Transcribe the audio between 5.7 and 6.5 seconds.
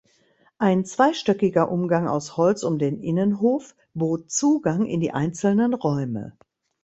Räume.